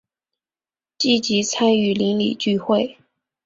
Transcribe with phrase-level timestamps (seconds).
[0.97, 2.97] 积极参与邻里聚会